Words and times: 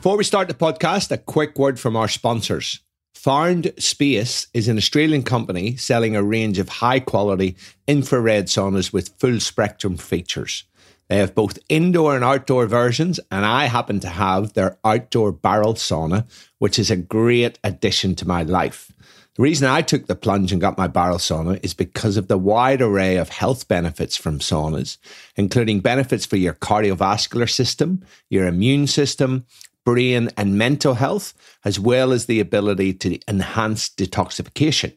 Before 0.00 0.16
we 0.16 0.24
start 0.24 0.48
the 0.48 0.54
podcast, 0.54 1.10
a 1.10 1.18
quick 1.18 1.58
word 1.58 1.78
from 1.78 1.94
our 1.94 2.08
sponsors. 2.08 2.80
Found 3.16 3.70
Space 3.76 4.46
is 4.54 4.66
an 4.66 4.78
Australian 4.78 5.22
company 5.22 5.76
selling 5.76 6.16
a 6.16 6.22
range 6.22 6.58
of 6.58 6.70
high 6.70 7.00
quality 7.00 7.54
infrared 7.86 8.46
saunas 8.46 8.94
with 8.94 9.14
full 9.18 9.40
spectrum 9.40 9.98
features. 9.98 10.64
They 11.10 11.18
have 11.18 11.34
both 11.34 11.58
indoor 11.68 12.14
and 12.14 12.24
outdoor 12.24 12.66
versions, 12.66 13.20
and 13.30 13.44
I 13.44 13.66
happen 13.66 14.00
to 14.00 14.08
have 14.08 14.54
their 14.54 14.78
outdoor 14.86 15.32
barrel 15.32 15.74
sauna, 15.74 16.26
which 16.56 16.78
is 16.78 16.90
a 16.90 16.96
great 16.96 17.58
addition 17.62 18.14
to 18.14 18.26
my 18.26 18.42
life. 18.42 18.90
The 19.36 19.42
reason 19.42 19.68
I 19.68 19.82
took 19.82 20.06
the 20.06 20.16
plunge 20.16 20.50
and 20.50 20.62
got 20.62 20.78
my 20.78 20.86
barrel 20.86 21.18
sauna 21.18 21.60
is 21.62 21.74
because 21.74 22.16
of 22.16 22.28
the 22.28 22.38
wide 22.38 22.80
array 22.80 23.16
of 23.16 23.28
health 23.28 23.68
benefits 23.68 24.16
from 24.16 24.38
saunas, 24.38 24.96
including 25.36 25.80
benefits 25.80 26.24
for 26.24 26.36
your 26.36 26.54
cardiovascular 26.54 27.50
system, 27.50 28.02
your 28.30 28.46
immune 28.46 28.86
system, 28.86 29.44
brain, 29.84 30.28
and 30.36 30.58
mental 30.58 30.94
health, 30.94 31.32
as 31.64 31.80
well 31.80 32.12
as 32.12 32.26
the 32.26 32.40
ability 32.40 32.92
to 32.94 33.18
enhance 33.28 33.88
detoxification. 33.88 34.96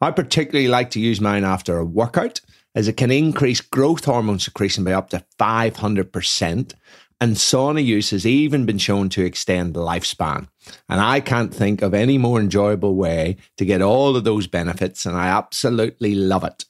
I 0.00 0.10
particularly 0.10 0.68
like 0.68 0.90
to 0.90 1.00
use 1.00 1.20
mine 1.20 1.44
after 1.44 1.78
a 1.78 1.84
workout 1.84 2.40
as 2.74 2.88
it 2.88 2.96
can 2.96 3.10
increase 3.10 3.60
growth 3.60 4.06
hormone 4.06 4.38
secretion 4.38 4.84
by 4.84 4.92
up 4.92 5.10
to 5.10 5.22
500%. 5.38 6.72
And 7.20 7.36
sauna 7.36 7.84
use 7.84 8.08
has 8.10 8.26
even 8.26 8.64
been 8.66 8.78
shown 8.78 9.08
to 9.10 9.24
extend 9.24 9.74
lifespan. 9.74 10.48
And 10.88 11.00
I 11.00 11.20
can't 11.20 11.54
think 11.54 11.82
of 11.82 11.94
any 11.94 12.18
more 12.18 12.40
enjoyable 12.40 12.96
way 12.96 13.36
to 13.58 13.64
get 13.64 13.80
all 13.80 14.16
of 14.16 14.24
those 14.24 14.48
benefits, 14.48 15.06
and 15.06 15.16
I 15.16 15.28
absolutely 15.28 16.16
love 16.16 16.42
it. 16.42 16.64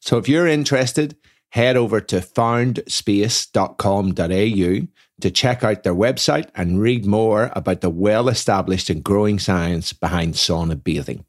So 0.00 0.16
if 0.18 0.28
you're 0.28 0.46
interested, 0.46 1.16
head 1.50 1.76
over 1.76 2.00
to 2.02 2.20
foundspace.com.au 2.20 4.86
to 5.20 5.30
check 5.30 5.64
out 5.64 5.82
their 5.82 5.94
website 5.94 6.48
and 6.54 6.80
read 6.80 7.06
more 7.06 7.50
about 7.54 7.80
the 7.80 7.90
well 7.90 8.28
established 8.28 8.90
and 8.90 9.02
growing 9.02 9.38
science 9.38 9.92
behind 9.92 10.34
sauna 10.34 10.82
bathing. 10.82 11.24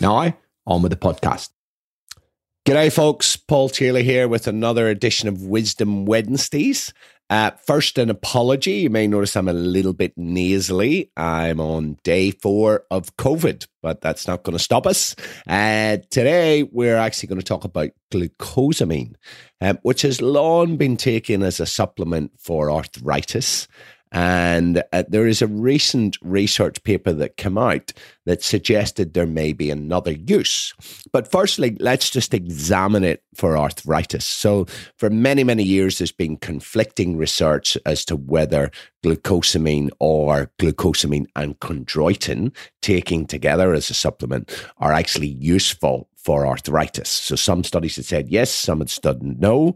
Now, 0.00 0.34
on 0.66 0.82
with 0.82 0.90
the 0.90 0.96
podcast. 0.96 1.50
G'day, 2.66 2.90
folks. 2.90 3.36
Paul 3.36 3.68
Taylor 3.68 4.00
here 4.00 4.26
with 4.26 4.46
another 4.46 4.88
edition 4.88 5.28
of 5.28 5.42
Wisdom 5.42 6.06
Wednesdays. 6.06 6.94
Uh, 7.30 7.52
first, 7.66 7.96
an 7.96 8.10
apology. 8.10 8.72
You 8.72 8.90
may 8.90 9.06
notice 9.06 9.34
I'm 9.34 9.48
a 9.48 9.54
little 9.54 9.94
bit 9.94 10.12
nasally. 10.16 11.10
I'm 11.16 11.58
on 11.58 11.96
day 12.04 12.30
four 12.30 12.84
of 12.90 13.16
COVID, 13.16 13.66
but 13.82 14.02
that's 14.02 14.26
not 14.26 14.42
going 14.42 14.56
to 14.56 14.62
stop 14.62 14.86
us. 14.86 15.16
Uh, 15.48 15.98
today, 16.10 16.64
we're 16.64 16.96
actually 16.96 17.28
going 17.28 17.40
to 17.40 17.46
talk 17.46 17.64
about 17.64 17.90
glucosamine, 18.12 19.14
um, 19.62 19.78
which 19.82 20.02
has 20.02 20.20
long 20.20 20.76
been 20.76 20.98
taken 20.98 21.42
as 21.42 21.60
a 21.60 21.66
supplement 21.66 22.32
for 22.38 22.70
arthritis. 22.70 23.68
And 24.14 24.80
uh, 24.92 25.02
there 25.08 25.26
is 25.26 25.42
a 25.42 25.48
recent 25.48 26.16
research 26.22 26.80
paper 26.84 27.12
that 27.12 27.36
came 27.36 27.58
out 27.58 27.92
that 28.26 28.44
suggested 28.44 29.12
there 29.12 29.26
may 29.26 29.52
be 29.52 29.70
another 29.70 30.12
use. 30.12 30.72
But 31.12 31.28
firstly, 31.28 31.76
let's 31.80 32.10
just 32.10 32.32
examine 32.32 33.02
it 33.02 33.24
for 33.34 33.58
arthritis. 33.58 34.24
So, 34.24 34.66
for 34.96 35.10
many, 35.10 35.42
many 35.42 35.64
years, 35.64 35.98
there's 35.98 36.12
been 36.12 36.36
conflicting 36.36 37.16
research 37.16 37.76
as 37.86 38.04
to 38.04 38.14
whether 38.14 38.70
glucosamine 39.04 39.90
or 39.98 40.48
glucosamine 40.60 41.26
and 41.34 41.58
chondroitin 41.58 42.54
taking 42.82 43.26
together 43.26 43.74
as 43.74 43.90
a 43.90 43.94
supplement 43.94 44.64
are 44.78 44.92
actually 44.92 45.26
useful 45.26 46.08
for 46.24 46.46
arthritis. 46.46 47.10
So 47.10 47.36
some 47.36 47.62
studies 47.64 47.96
had 47.96 48.06
said 48.06 48.28
yes, 48.28 48.50
some 48.50 48.78
had 48.78 48.88
said 48.88 49.22
no. 49.22 49.74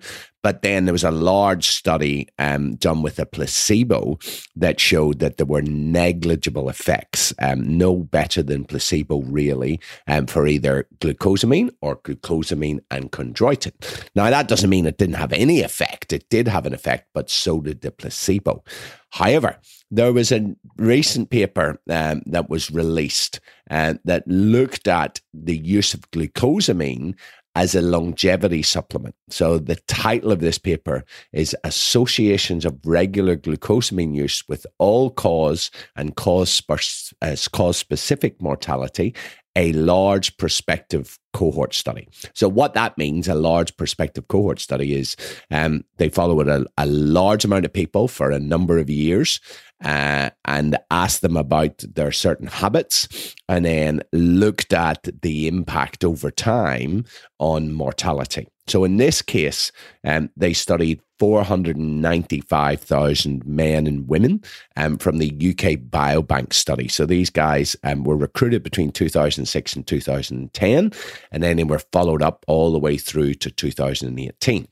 But 0.48 0.62
then 0.62 0.86
there 0.86 0.94
was 0.94 1.04
a 1.04 1.10
large 1.10 1.68
study 1.68 2.26
um, 2.38 2.76
done 2.76 3.02
with 3.02 3.18
a 3.18 3.26
placebo 3.26 4.18
that 4.56 4.80
showed 4.80 5.18
that 5.18 5.36
there 5.36 5.44
were 5.44 5.60
negligible 5.60 6.70
effects, 6.70 7.34
um, 7.38 7.76
no 7.76 7.96
better 7.96 8.42
than 8.42 8.64
placebo, 8.64 9.20
really, 9.24 9.78
um, 10.06 10.26
for 10.26 10.46
either 10.46 10.88
glucosamine 11.00 11.68
or 11.82 11.96
glucosamine 11.96 12.78
and 12.90 13.12
chondroitin. 13.12 13.74
Now, 14.14 14.30
that 14.30 14.48
doesn't 14.48 14.70
mean 14.70 14.86
it 14.86 14.96
didn't 14.96 15.16
have 15.16 15.34
any 15.34 15.60
effect. 15.60 16.14
It 16.14 16.30
did 16.30 16.48
have 16.48 16.64
an 16.64 16.72
effect, 16.72 17.08
but 17.12 17.28
so 17.28 17.60
did 17.60 17.82
the 17.82 17.90
placebo. 17.90 18.64
However, 19.10 19.58
there 19.90 20.14
was 20.14 20.32
a 20.32 20.56
recent 20.78 21.28
paper 21.28 21.78
um, 21.90 22.22
that 22.24 22.48
was 22.48 22.70
released 22.70 23.40
uh, 23.70 23.94
that 24.04 24.26
looked 24.26 24.88
at 24.88 25.20
the 25.34 25.58
use 25.58 25.92
of 25.92 26.10
glucosamine 26.10 27.16
as 27.58 27.74
a 27.74 27.82
longevity 27.82 28.62
supplement. 28.62 29.16
So 29.30 29.58
the 29.58 29.74
title 29.88 30.30
of 30.30 30.38
this 30.38 30.58
paper 30.58 31.04
is 31.32 31.56
Associations 31.64 32.64
of 32.64 32.78
Regular 32.84 33.36
Glucosamine 33.36 34.14
Use 34.14 34.44
with 34.48 34.64
All 34.78 35.10
Cause 35.10 35.72
and 35.96 36.14
Cause, 36.14 36.62
uh, 37.20 37.34
Specific 37.34 38.40
Mortality 38.40 39.12
a 39.56 39.72
large 39.72 40.36
prospective 40.36 41.18
cohort 41.32 41.74
study. 41.74 42.06
So, 42.32 42.48
what 42.48 42.74
that 42.74 42.96
means, 42.96 43.26
a 43.26 43.34
large 43.34 43.76
prospective 43.76 44.28
cohort 44.28 44.60
study, 44.60 44.94
is 44.94 45.16
um, 45.50 45.84
they 45.96 46.10
followed 46.10 46.46
a, 46.46 46.64
a, 46.76 46.86
large 46.86 47.44
amount 47.44 47.64
of 47.64 47.72
people 47.72 48.06
for 48.06 48.30
a 48.30 48.38
number 48.38 48.78
of 48.78 48.88
years 48.88 49.40
uh, 49.84 50.30
and 50.44 50.76
asked 50.90 51.22
them 51.22 51.36
about 51.36 51.84
their 51.94 52.12
certain 52.12 52.48
habits 52.48 53.34
and 53.48 53.64
then 53.64 54.02
looked 54.12 54.72
at 54.72 55.08
the 55.22 55.48
impact 55.48 56.04
over 56.04 56.30
time 56.30 57.04
on 57.38 57.72
mortality. 57.72 58.48
So 58.66 58.84
in 58.84 58.98
this 58.98 59.22
case, 59.22 59.72
um, 60.04 60.28
they 60.36 60.52
studied 60.52 61.00
495,000 61.18 63.46
men 63.46 63.86
and 63.86 64.06
women 64.08 64.42
um, 64.76 64.98
from 64.98 65.16
the 65.18 65.30
UK 65.30 65.78
Biobank 65.90 66.52
study. 66.52 66.88
So 66.88 67.06
these 67.06 67.30
guys 67.30 67.74
um, 67.82 68.04
were 68.04 68.16
recruited 68.16 68.62
between 68.62 68.92
2006 68.92 69.74
and 69.74 69.86
2010, 69.86 70.92
and 71.32 71.42
then 71.42 71.56
they 71.56 71.64
were 71.64 71.80
followed 71.92 72.20
up 72.22 72.44
all 72.46 72.70
the 72.72 72.78
way 72.78 72.98
through 72.98 73.34
to 73.34 73.50
2018. 73.50 74.68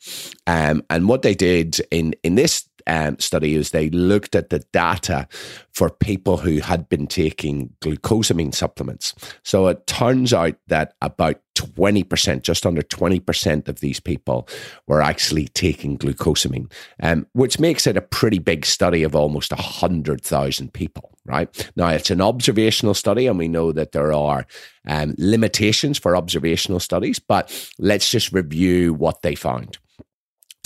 Um, 0.46 0.84
and 0.88 1.08
what 1.08 1.22
they 1.22 1.34
did 1.34 1.80
in, 1.90 2.14
in 2.22 2.36
this 2.36 2.68
um, 2.86 3.18
study 3.18 3.54
is 3.54 3.70
they 3.70 3.90
looked 3.90 4.34
at 4.34 4.50
the 4.50 4.60
data 4.72 5.28
for 5.72 5.90
people 5.90 6.38
who 6.38 6.60
had 6.60 6.88
been 6.88 7.06
taking 7.06 7.70
glucosamine 7.80 8.54
supplements. 8.54 9.14
So 9.42 9.66
it 9.68 9.86
turns 9.86 10.32
out 10.32 10.56
that 10.68 10.94
about 11.02 11.40
20%, 11.56 12.42
just 12.42 12.66
under 12.66 12.82
20% 12.82 13.68
of 13.68 13.80
these 13.80 13.98
people 13.98 14.48
were 14.86 15.02
actually 15.02 15.48
taking 15.48 15.98
glucosamine, 15.98 16.70
um, 17.02 17.26
which 17.32 17.58
makes 17.58 17.86
it 17.86 17.96
a 17.96 18.02
pretty 18.02 18.38
big 18.38 18.64
study 18.64 19.02
of 19.02 19.16
almost 19.16 19.52
100,000 19.52 20.72
people, 20.72 21.10
right? 21.24 21.70
Now, 21.76 21.88
it's 21.88 22.10
an 22.10 22.20
observational 22.20 22.94
study, 22.94 23.26
and 23.26 23.38
we 23.38 23.48
know 23.48 23.72
that 23.72 23.92
there 23.92 24.12
are 24.12 24.46
um, 24.86 25.14
limitations 25.18 25.98
for 25.98 26.16
observational 26.16 26.80
studies, 26.80 27.18
but 27.18 27.70
let's 27.78 28.10
just 28.10 28.32
review 28.32 28.94
what 28.94 29.22
they 29.22 29.34
found. 29.34 29.78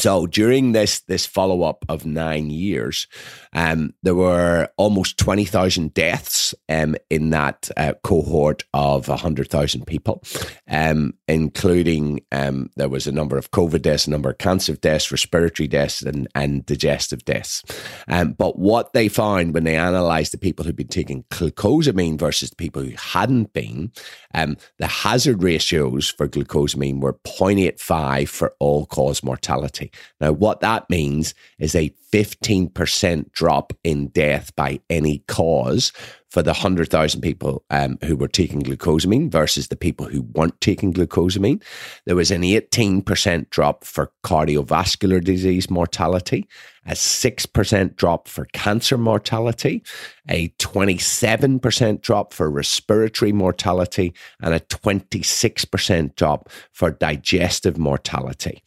So 0.00 0.26
during 0.26 0.72
this 0.72 1.00
this 1.00 1.26
follow 1.26 1.62
up 1.62 1.84
of 1.90 2.06
nine 2.06 2.48
years, 2.48 3.06
um, 3.52 3.92
there 4.02 4.14
were 4.14 4.70
almost 4.78 5.18
twenty 5.18 5.44
thousand 5.44 5.92
deaths 5.92 6.54
um, 6.70 6.96
in 7.10 7.28
that 7.30 7.70
uh, 7.76 7.92
cohort 8.02 8.64
of 8.72 9.06
hundred 9.08 9.50
thousand 9.50 9.86
people, 9.86 10.22
um, 10.68 11.12
including 11.28 12.22
um, 12.32 12.70
there 12.76 12.88
was 12.88 13.06
a 13.06 13.12
number 13.12 13.36
of 13.36 13.50
COVID 13.50 13.82
deaths, 13.82 14.06
a 14.06 14.10
number 14.10 14.30
of 14.30 14.38
cancer 14.38 14.74
deaths, 14.74 15.12
respiratory 15.12 15.68
deaths, 15.68 16.00
and 16.00 16.26
and 16.34 16.64
digestive 16.64 17.22
deaths. 17.26 17.62
Um, 18.08 18.32
but 18.32 18.58
what 18.58 18.94
they 18.94 19.08
found 19.08 19.52
when 19.52 19.64
they 19.64 19.76
analysed 19.76 20.32
the 20.32 20.38
people 20.38 20.64
who'd 20.64 20.76
been 20.76 20.88
taking 20.88 21.24
glucosamine 21.24 22.18
versus 22.18 22.48
the 22.48 22.56
people 22.56 22.82
who 22.82 22.96
hadn't 22.96 23.52
been, 23.52 23.92
um, 24.34 24.56
the 24.78 24.86
hazard 24.86 25.42
ratios 25.42 26.08
for 26.08 26.26
glucosamine 26.26 27.00
were 27.00 27.18
0.85 27.26 28.28
for 28.28 28.54
all 28.60 28.86
cause 28.86 29.22
mortality. 29.22 29.89
Now, 30.20 30.32
what 30.32 30.60
that 30.60 30.88
means 30.90 31.34
is 31.58 31.74
a 31.74 31.92
15% 32.12 33.32
drop 33.32 33.72
in 33.84 34.08
death 34.08 34.54
by 34.56 34.80
any 34.90 35.18
cause 35.28 35.92
for 36.30 36.42
the 36.42 36.52
100,000 36.52 37.20
people 37.20 37.64
um, 37.70 37.98
who 38.04 38.16
were 38.16 38.28
taking 38.28 38.62
glucosamine 38.62 39.30
versus 39.30 39.68
the 39.68 39.76
people 39.76 40.06
who 40.06 40.22
weren't 40.22 40.60
taking 40.60 40.92
glucosamine. 40.92 41.60
There 42.06 42.14
was 42.14 42.30
an 42.30 42.42
18% 42.42 43.50
drop 43.50 43.84
for 43.84 44.12
cardiovascular 44.24 45.22
disease 45.22 45.68
mortality, 45.68 46.48
a 46.86 46.92
6% 46.92 47.96
drop 47.96 48.28
for 48.28 48.44
cancer 48.52 48.96
mortality, 48.96 49.82
a 50.28 50.48
27% 50.60 52.00
drop 52.00 52.32
for 52.32 52.48
respiratory 52.48 53.32
mortality, 53.32 54.14
and 54.40 54.54
a 54.54 54.60
26% 54.60 56.14
drop 56.14 56.48
for 56.72 56.92
digestive 56.92 57.76
mortality. 57.76 58.62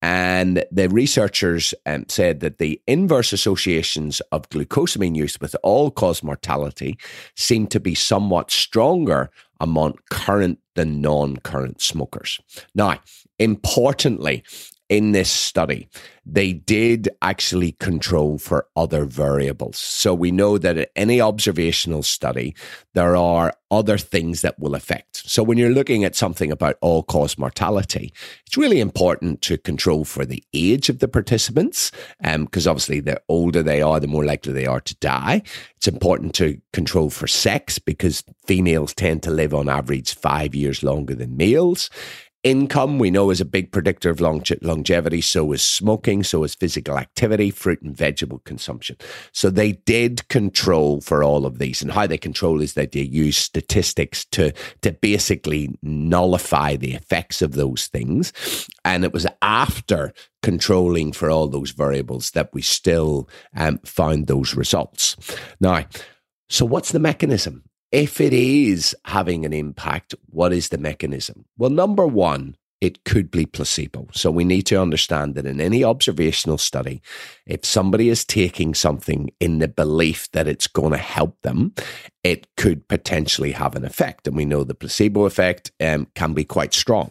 And 0.00 0.64
the 0.70 0.88
researchers 0.88 1.74
um, 1.84 2.04
said 2.08 2.40
that 2.40 2.58
the 2.58 2.80
inverse 2.86 3.32
associations 3.32 4.20
of 4.32 4.48
glucosamine 4.50 5.16
use 5.16 5.40
with 5.40 5.56
all 5.62 5.90
cause 5.90 6.22
mortality 6.22 6.96
seem 7.34 7.66
to 7.68 7.80
be 7.80 7.94
somewhat 7.94 8.50
stronger 8.50 9.30
among 9.60 9.94
current 10.10 10.60
than 10.76 11.00
non 11.00 11.38
current 11.38 11.82
smokers. 11.82 12.40
Now, 12.74 13.00
importantly, 13.40 14.44
in 14.88 15.12
this 15.12 15.30
study, 15.30 15.88
they 16.24 16.52
did 16.52 17.08
actually 17.22 17.72
control 17.72 18.38
for 18.38 18.66
other 18.76 19.04
variables. 19.04 19.78
So 19.78 20.14
we 20.14 20.30
know 20.30 20.58
that 20.58 20.76
at 20.76 20.90
any 20.94 21.20
observational 21.20 22.02
study, 22.02 22.54
there 22.94 23.16
are 23.16 23.54
other 23.70 23.98
things 23.98 24.42
that 24.42 24.58
will 24.58 24.74
affect. 24.74 25.16
So 25.16 25.42
when 25.42 25.58
you're 25.58 25.70
looking 25.70 26.04
at 26.04 26.16
something 26.16 26.50
about 26.52 26.76
all 26.80 27.02
cause 27.02 27.38
mortality, 27.38 28.12
it's 28.46 28.56
really 28.56 28.80
important 28.80 29.42
to 29.42 29.58
control 29.58 30.04
for 30.04 30.24
the 30.24 30.42
age 30.52 30.88
of 30.88 30.98
the 30.98 31.08
participants, 31.08 31.90
because 32.20 32.66
um, 32.66 32.70
obviously 32.70 33.00
the 33.00 33.20
older 33.28 33.62
they 33.62 33.82
are, 33.82 34.00
the 34.00 34.06
more 34.06 34.24
likely 34.24 34.52
they 34.52 34.66
are 34.66 34.80
to 34.80 34.94
die. 34.96 35.42
It's 35.76 35.88
important 35.88 36.34
to 36.36 36.60
control 36.72 37.08
for 37.08 37.26
sex 37.26 37.78
because 37.78 38.24
females 38.46 38.94
tend 38.94 39.22
to 39.22 39.30
live 39.30 39.54
on 39.54 39.68
average 39.68 40.14
five 40.14 40.54
years 40.54 40.82
longer 40.82 41.14
than 41.14 41.36
males. 41.36 41.88
Income, 42.44 43.00
we 43.00 43.10
know, 43.10 43.30
is 43.30 43.40
a 43.40 43.44
big 43.44 43.72
predictor 43.72 44.10
of 44.10 44.20
longe- 44.20 44.62
longevity. 44.62 45.20
So 45.20 45.50
is 45.52 45.62
smoking, 45.62 46.22
so 46.22 46.44
is 46.44 46.54
physical 46.54 46.96
activity, 46.96 47.50
fruit 47.50 47.82
and 47.82 47.96
vegetable 47.96 48.38
consumption. 48.44 48.96
So 49.32 49.50
they 49.50 49.72
did 49.72 50.26
control 50.28 51.00
for 51.00 51.24
all 51.24 51.46
of 51.46 51.58
these. 51.58 51.82
And 51.82 51.90
how 51.90 52.06
they 52.06 52.16
control 52.16 52.60
is 52.60 52.74
that 52.74 52.92
they 52.92 53.00
use 53.00 53.36
statistics 53.36 54.24
to, 54.26 54.52
to 54.82 54.92
basically 54.92 55.76
nullify 55.82 56.76
the 56.76 56.94
effects 56.94 57.42
of 57.42 57.52
those 57.52 57.88
things. 57.88 58.32
And 58.84 59.04
it 59.04 59.12
was 59.12 59.26
after 59.42 60.12
controlling 60.42 61.12
for 61.12 61.30
all 61.30 61.48
those 61.48 61.72
variables 61.72 62.30
that 62.30 62.50
we 62.54 62.62
still 62.62 63.28
um, 63.56 63.78
found 63.84 64.28
those 64.28 64.54
results. 64.54 65.16
Now, 65.60 65.86
so 66.48 66.64
what's 66.64 66.92
the 66.92 67.00
mechanism? 67.00 67.64
If 67.90 68.20
it 68.20 68.32
is 68.32 68.94
having 69.04 69.44
an 69.44 69.52
impact, 69.52 70.14
what 70.26 70.52
is 70.52 70.68
the 70.68 70.78
mechanism? 70.78 71.44
Well, 71.56 71.70
number 71.70 72.06
one, 72.06 72.56
it 72.80 73.04
could 73.04 73.30
be 73.30 73.44
placebo. 73.44 74.06
So 74.12 74.30
we 74.30 74.44
need 74.44 74.62
to 74.66 74.80
understand 74.80 75.34
that 75.34 75.46
in 75.46 75.60
any 75.60 75.82
observational 75.82 76.58
study, 76.58 77.02
if 77.44 77.64
somebody 77.64 78.08
is 78.08 78.24
taking 78.24 78.74
something 78.74 79.30
in 79.40 79.58
the 79.58 79.68
belief 79.68 80.30
that 80.32 80.46
it's 80.46 80.68
going 80.68 80.92
to 80.92 80.98
help 80.98 81.40
them, 81.42 81.74
it 82.28 82.46
could 82.56 82.86
potentially 82.88 83.52
have 83.52 83.74
an 83.74 83.84
effect. 83.84 84.26
And 84.26 84.36
we 84.36 84.44
know 84.44 84.62
the 84.62 84.74
placebo 84.74 85.24
effect 85.24 85.72
um, 85.80 86.06
can 86.14 86.34
be 86.34 86.44
quite 86.44 86.74
strong. 86.74 87.10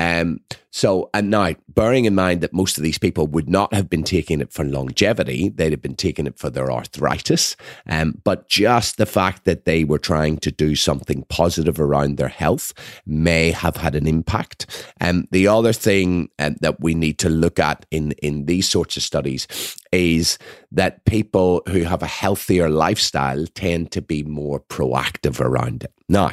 Um, 0.00 0.40
so, 0.70 1.10
and 1.14 1.30
now, 1.30 1.54
bearing 1.68 2.04
in 2.04 2.14
mind 2.14 2.40
that 2.42 2.52
most 2.52 2.76
of 2.76 2.84
these 2.84 2.98
people 2.98 3.26
would 3.26 3.48
not 3.48 3.72
have 3.72 3.88
been 3.88 4.04
taking 4.04 4.40
it 4.40 4.52
for 4.52 4.64
longevity, 4.64 5.48
they'd 5.48 5.72
have 5.72 5.82
been 5.82 5.96
taking 5.96 6.26
it 6.26 6.38
for 6.38 6.50
their 6.50 6.70
arthritis. 6.70 7.56
Um, 7.88 8.20
but 8.22 8.48
just 8.48 8.96
the 8.96 9.06
fact 9.06 9.44
that 9.44 9.64
they 9.64 9.82
were 9.82 9.98
trying 9.98 10.38
to 10.38 10.52
do 10.52 10.76
something 10.76 11.24
positive 11.28 11.80
around 11.80 12.16
their 12.16 12.28
health 12.28 12.74
may 13.06 13.50
have 13.50 13.76
had 13.76 13.94
an 13.94 14.06
impact. 14.06 14.66
And 15.00 15.22
um, 15.22 15.28
the 15.32 15.48
other 15.48 15.72
thing 15.72 16.28
um, 16.38 16.56
that 16.60 16.80
we 16.80 16.94
need 16.94 17.18
to 17.20 17.28
look 17.28 17.58
at 17.58 17.86
in, 17.90 18.12
in 18.22 18.44
these 18.44 18.68
sorts 18.68 18.96
of 18.96 19.02
studies 19.02 19.48
is 19.92 20.38
that 20.72 21.04
people 21.04 21.62
who 21.68 21.82
have 21.82 22.02
a 22.02 22.06
healthier 22.06 22.68
lifestyle 22.68 23.46
tend 23.54 23.90
to 23.92 24.02
be 24.02 24.22
more 24.22 24.60
proactive 24.60 25.40
around 25.40 25.84
it. 25.84 25.92
Now, 26.08 26.32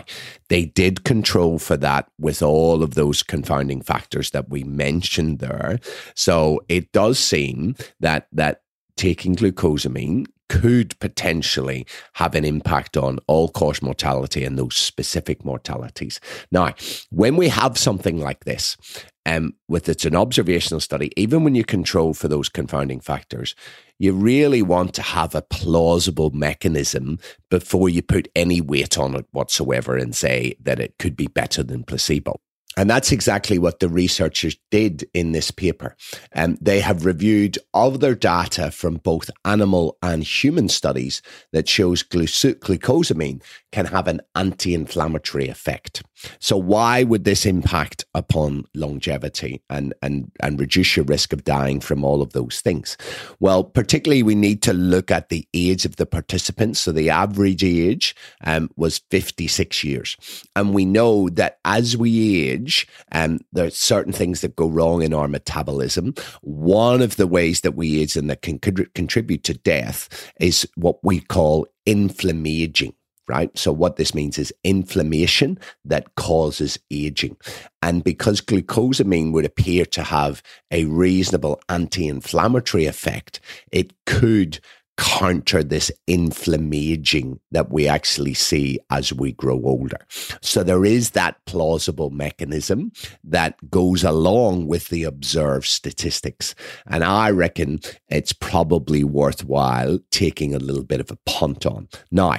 they 0.49 0.65
did 0.65 1.03
control 1.03 1.59
for 1.59 1.77
that 1.77 2.09
with 2.19 2.41
all 2.41 2.83
of 2.83 2.95
those 2.95 3.23
confounding 3.23 3.81
factors 3.81 4.31
that 4.31 4.49
we 4.49 4.63
mentioned 4.63 5.39
there. 5.39 5.79
So 6.15 6.61
it 6.69 6.91
does 6.91 7.19
seem 7.19 7.75
that 7.99 8.27
that 8.31 8.61
taking 8.95 9.35
glucosamine 9.35 10.25
could 10.49 10.97
potentially 10.99 11.85
have 12.13 12.35
an 12.35 12.45
impact 12.45 12.97
on 12.97 13.19
all 13.27 13.49
cause 13.49 13.81
mortality 13.81 14.43
and 14.43 14.57
those 14.57 14.75
specific 14.75 15.43
mortalities. 15.43 16.19
Now, 16.51 16.73
when 17.09 17.35
we 17.35 17.49
have 17.49 17.77
something 17.77 18.19
like 18.19 18.45
this, 18.45 18.77
um, 19.25 19.55
with 19.67 19.89
it's 19.89 20.05
an 20.05 20.15
observational 20.15 20.79
study, 20.79 21.11
even 21.17 21.43
when 21.43 21.55
you 21.55 21.63
control 21.63 22.13
for 22.13 22.27
those 22.27 22.47
confounding 22.47 22.99
factors, 22.99 23.55
you 23.97 24.13
really 24.13 24.61
want 24.61 24.93
to 24.95 25.01
have 25.01 25.33
a 25.33 25.41
plausible 25.41 26.29
mechanism 26.29 27.19
before 27.49 27.89
you 27.89 28.01
put 28.01 28.27
any 28.35 28.61
weight 28.61 28.97
on 28.97 29.15
it 29.15 29.25
whatsoever 29.31 29.97
and 29.97 30.15
say 30.15 30.55
that 30.61 30.79
it 30.79 30.95
could 30.99 31.15
be 31.15 31.27
better 31.27 31.63
than 31.63 31.83
placebo. 31.83 32.39
And 32.77 32.89
that's 32.89 33.11
exactly 33.11 33.57
what 33.57 33.79
the 33.79 33.87
researchers 33.87 34.57
did 34.69 35.07
in 35.13 35.31
this 35.31 35.49
paper. 35.49 35.95
Um, 36.35 36.57
they 36.59 36.81
have 36.81 37.05
reviewed 37.05 37.57
other 37.73 38.15
data 38.15 38.71
from 38.71 38.95
both 38.95 39.29
animal 39.45 39.97
and 40.01 40.23
human 40.23 40.67
studies 40.67 41.21
that 41.53 41.69
shows 41.69 42.03
glucosamine 42.03 43.41
can 43.75 43.85
have 43.87 44.07
an 44.07 44.21
anti-inflammatory 44.35 45.49
effect. 45.49 46.01
So 46.39 46.55
why 46.55 47.03
would 47.03 47.25
this 47.25 47.45
impact 47.45 48.05
upon 48.13 48.63
longevity 48.73 49.61
and, 49.69 49.93
and, 50.01 50.31
and 50.41 50.59
reduce 50.59 50.95
your 50.95 51.05
risk 51.05 51.33
of 51.33 51.43
dying 51.43 51.81
from 51.81 52.03
all 52.03 52.21
of 52.21 52.31
those 52.31 52.61
things? 52.61 52.95
Well, 53.41 53.65
particularly 53.65 54.23
we 54.23 54.35
need 54.35 54.61
to 54.63 54.73
look 54.73 55.11
at 55.11 55.29
the 55.29 55.47
age 55.53 55.83
of 55.85 55.97
the 55.97 56.05
participants. 56.05 56.79
So 56.79 56.91
the 56.93 57.09
average 57.09 57.63
age 57.63 58.15
um, 58.45 58.69
was 58.77 59.01
56 59.11 59.83
years. 59.83 60.15
And 60.55 60.73
we 60.73 60.85
know 60.85 61.29
that 61.29 61.59
as 61.65 61.97
we 61.97 62.43
age, 62.43 62.55
age, 62.65 62.87
um, 63.11 63.39
there 63.51 63.65
are 63.65 63.69
certain 63.71 64.13
things 64.13 64.41
that 64.41 64.55
go 64.55 64.67
wrong 64.67 65.01
in 65.01 65.13
our 65.13 65.27
metabolism. 65.27 66.13
One 66.41 67.01
of 67.01 67.17
the 67.17 67.27
ways 67.27 67.61
that 67.61 67.73
we 67.73 68.01
age 68.01 68.15
and 68.15 68.29
that 68.29 68.41
can 68.41 68.59
contribute 68.59 69.43
to 69.43 69.53
death 69.53 70.31
is 70.39 70.67
what 70.75 71.03
we 71.03 71.19
call 71.19 71.67
inflammaging 71.85 72.93
right? 73.27 73.55
So, 73.57 73.71
what 73.71 73.95
this 73.95 74.13
means 74.13 74.37
is 74.37 74.53
inflammation 74.63 75.59
that 75.83 76.15
causes 76.15 76.79
aging. 76.91 77.37
And 77.81 78.03
because 78.03 78.41
glucosamine 78.41 79.31
would 79.33 79.45
appear 79.45 79.85
to 79.85 80.03
have 80.03 80.41
a 80.71 80.85
reasonable 80.85 81.61
anti 81.69 82.07
inflammatory 82.07 82.85
effect, 82.85 83.39
it 83.71 83.93
could 84.05 84.59
counter 84.97 85.63
this 85.63 85.91
inflammaging 86.07 87.39
that 87.51 87.69
we 87.69 87.87
actually 87.87 88.33
see 88.33 88.79
as 88.89 89.11
we 89.11 89.33
grow 89.33 89.61
older. 89.63 89.97
So 90.41 90.63
there 90.63 90.85
is 90.85 91.11
that 91.11 91.43
plausible 91.45 92.11
mechanism 92.11 92.91
that 93.23 93.69
goes 93.69 94.03
along 94.03 94.67
with 94.67 94.89
the 94.89 95.03
observed 95.03 95.67
statistics. 95.67 96.55
And 96.87 97.03
I 97.03 97.29
reckon 97.31 97.79
it's 98.07 98.33
probably 98.33 99.03
worthwhile 99.03 99.99
taking 100.11 100.55
a 100.55 100.59
little 100.59 100.83
bit 100.83 100.99
of 100.99 101.11
a 101.11 101.17
punt 101.25 101.65
on. 101.65 101.89
Now, 102.11 102.35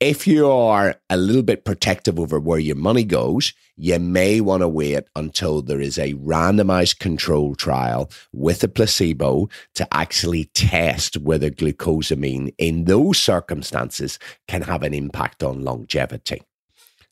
if 0.00 0.28
you 0.28 0.48
are 0.48 0.94
a 1.10 1.16
little 1.16 1.42
bit 1.42 1.64
protective 1.64 2.20
over 2.20 2.38
where 2.38 2.60
your 2.60 2.76
money 2.76 3.02
goes, 3.02 3.52
you 3.76 3.98
may 3.98 4.40
want 4.40 4.60
to 4.60 4.68
wait 4.68 5.04
until 5.16 5.60
there 5.60 5.80
is 5.80 5.98
a 5.98 6.14
randomized 6.14 7.00
control 7.00 7.56
trial 7.56 8.08
with 8.32 8.62
a 8.62 8.68
placebo 8.68 9.48
to 9.74 9.88
actually 9.92 10.50
test 10.54 11.16
whether 11.16 11.50
glucosamine 11.50 12.54
in 12.58 12.84
those 12.84 13.18
circumstances 13.18 14.20
can 14.46 14.62
have 14.62 14.84
an 14.84 14.94
impact 14.94 15.42
on 15.42 15.64
longevity. 15.64 16.42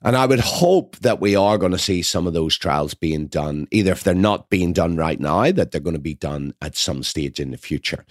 And 0.03 0.15
I 0.15 0.27
would 0.27 0.41
hope 0.41 0.97
that 0.99 1.21
we 1.21 1.35
are 1.35 1.57
going 1.57 1.73
to 1.73 1.79
see 1.79 2.03
some 2.03 2.27
of 2.27 2.35
those 2.35 2.57
trials 2.57 2.93
being 2.93 3.29
done, 3.29 3.67
either 3.71 3.93
if 3.93 4.05
they're 4.05 4.15
not 4.15 4.51
being 4.51 4.75
done 4.75 4.97
right 4.97 5.19
now, 5.19 5.51
that 5.51 5.71
they're 5.71 5.81
going 5.81 5.97
to 5.97 6.01
be 6.01 6.15
done 6.15 6.53
at 6.61 6.77
some 6.77 7.03
stage 7.03 7.41
in 7.41 7.51
the 7.51 7.57
future. 7.57 8.05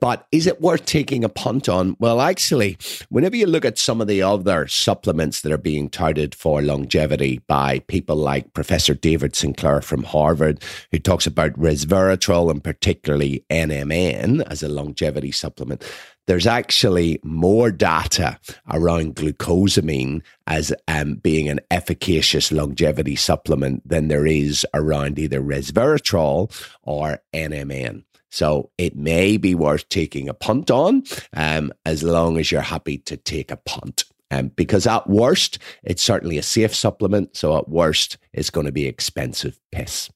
But 0.00 0.28
is 0.30 0.46
it 0.46 0.60
worth 0.60 0.86
taking 0.86 1.24
a 1.24 1.28
punt 1.28 1.68
on? 1.68 1.96
Well, 1.98 2.20
actually, 2.20 2.78
whenever 3.08 3.36
you 3.36 3.46
look 3.46 3.64
at 3.64 3.78
some 3.78 4.00
of 4.00 4.06
the 4.06 4.22
other 4.22 4.68
supplements 4.68 5.40
that 5.40 5.50
are 5.50 5.58
being 5.58 5.90
touted 5.90 6.36
for 6.36 6.62
longevity 6.62 7.40
by 7.48 7.80
people 7.80 8.16
like 8.16 8.54
Professor 8.54 8.94
David 8.94 9.34
Sinclair 9.34 9.82
from 9.82 10.04
Harvard, 10.04 10.62
who 10.92 11.00
talks 11.00 11.26
about 11.26 11.52
resveratrol 11.54 12.48
and 12.48 12.62
particularly 12.62 13.44
NMN 13.50 14.46
as 14.48 14.62
a 14.62 14.68
longevity 14.68 15.32
supplement, 15.32 15.82
there's 16.26 16.46
actually 16.46 17.20
more 17.22 17.70
data 17.70 18.38
around 18.70 19.16
glucosamine 19.16 20.22
as 20.46 20.72
um, 20.88 21.16
being 21.16 21.48
an 21.48 21.60
efficacious 21.70 22.50
longevity 22.50 23.16
supplement 23.16 23.86
than 23.86 24.08
there 24.08 24.26
is 24.26 24.66
around 24.74 25.18
either 25.18 25.40
resveratrol 25.40 26.50
or 26.82 27.18
NMN. 27.34 28.04
So 28.30 28.70
it 28.78 28.96
may 28.96 29.36
be 29.36 29.54
worth 29.54 29.88
taking 29.88 30.28
a 30.28 30.34
punt 30.34 30.70
on 30.70 31.04
um, 31.34 31.72
as 31.84 32.02
long 32.02 32.38
as 32.38 32.50
you're 32.50 32.62
happy 32.62 32.98
to 32.98 33.16
take 33.16 33.50
a 33.50 33.56
punt. 33.56 34.04
Um, 34.30 34.48
because 34.48 34.86
at 34.86 35.08
worst, 35.08 35.58
it's 35.84 36.02
certainly 36.02 36.38
a 36.38 36.42
safe 36.42 36.74
supplement. 36.74 37.36
So 37.36 37.56
at 37.56 37.68
worst, 37.68 38.18
it's 38.32 38.50
going 38.50 38.66
to 38.66 38.72
be 38.72 38.86
expensive 38.86 39.60
piss. 39.70 40.10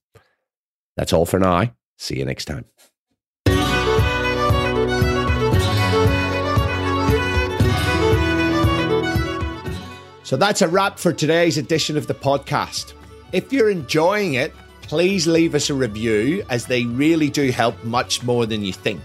That's 0.96 1.12
all 1.12 1.26
for 1.26 1.38
now. 1.38 1.70
See 1.98 2.18
you 2.18 2.24
next 2.24 2.46
time. 2.46 2.64
So 10.28 10.36
that's 10.36 10.60
a 10.60 10.68
wrap 10.68 10.98
for 10.98 11.10
today's 11.10 11.56
edition 11.56 11.96
of 11.96 12.06
the 12.06 12.12
podcast. 12.12 12.92
If 13.32 13.50
you're 13.50 13.70
enjoying 13.70 14.34
it, 14.34 14.52
please 14.82 15.26
leave 15.26 15.54
us 15.54 15.70
a 15.70 15.74
review 15.74 16.44
as 16.50 16.66
they 16.66 16.84
really 16.84 17.30
do 17.30 17.50
help 17.50 17.82
much 17.82 18.22
more 18.22 18.44
than 18.44 18.62
you 18.62 18.74
think. 18.74 19.00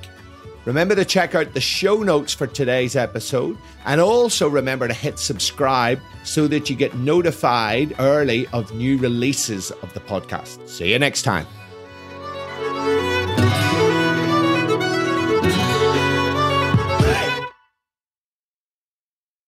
Remember 0.65 0.96
to 0.96 1.06
check 1.06 1.34
out 1.34 1.53
the 1.53 1.62
show 1.62 2.03
notes 2.03 2.34
for 2.34 2.46
today's 2.46 2.98
episode 2.98 3.58
and 3.86 4.01
also 4.01 4.50
remember 4.50 4.86
to 4.86 4.94
hit 4.94 5.18
subscribe 5.18 6.01
so 6.25 6.46
that 6.50 6.70
you 6.70 6.75
get 6.75 6.94
notified 6.96 7.96
early 8.00 8.46
of 8.48 8.74
new 8.74 8.98
releases 8.98 9.72
of 9.72 9.94
the 9.94 10.01
podcast. 10.01 10.68
See 10.68 10.92
you 10.92 11.00
next 11.00 11.22
time. 11.22 11.48